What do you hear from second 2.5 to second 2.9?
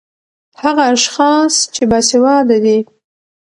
دي